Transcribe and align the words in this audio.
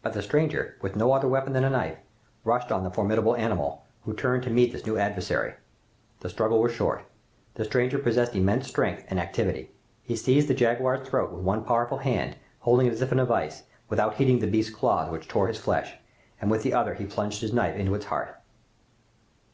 But 0.00 0.14
the 0.14 0.22
stranger, 0.22 0.76
with 0.80 0.96
no 0.96 1.12
other 1.12 1.28
weapon 1.28 1.52
than 1.52 1.62
a 1.62 1.68
knife, 1.68 1.98
rushed 2.44 2.72
on 2.72 2.82
the 2.82 2.90
formidable 2.90 3.36
animal, 3.36 3.84
who 4.06 4.14
turned 4.14 4.42
to 4.44 4.48
meet 4.50 4.72
this 4.72 4.86
new 4.86 4.96
adversary. 4.96 5.52
The 6.20 6.30
struggle 6.30 6.62
was 6.62 6.72
short. 6.72 7.04
The 7.56 7.64
stranger 7.66 7.98
possessed 7.98 8.34
immense 8.34 8.68
strength 8.68 9.04
and 9.08 9.20
activity. 9.20 9.70
He 10.02 10.16
seized 10.16 10.48
the 10.48 10.54
jaguar's 10.54 11.06
throat 11.06 11.30
with 11.30 11.44
one 11.44 11.62
powerful 11.62 11.98
hand, 11.98 12.36
holding 12.60 12.86
it 12.86 12.94
as 12.94 13.02
in 13.02 13.18
a 13.20 13.26
vise, 13.26 13.64
without 13.90 14.14
heeding 14.14 14.38
the 14.38 14.46
beast's 14.46 14.74
claws 14.74 15.10
which 15.12 15.28
tore 15.28 15.46
his 15.46 15.58
flesh, 15.60 15.96
and 16.40 16.50
with 16.50 16.62
the 16.62 16.72
other 16.72 16.94
he 16.94 17.04
plunged 17.04 17.42
his 17.42 17.52
knife 17.52 17.76
into 17.76 17.94
its 17.94 18.06
heart. 18.06 18.36